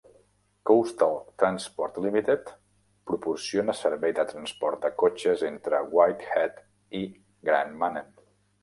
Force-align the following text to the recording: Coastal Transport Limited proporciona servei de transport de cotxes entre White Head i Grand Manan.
Coastal 0.69 1.17
Transport 1.41 1.99
Limited 2.05 2.49
proporciona 3.11 3.77
servei 3.83 4.17
de 4.21 4.27
transport 4.33 4.83
de 4.89 4.93
cotxes 5.05 5.45
entre 5.55 5.87
White 5.99 6.33
Head 6.35 6.61
i 7.05 7.09
Grand 7.51 7.81
Manan. 7.85 8.13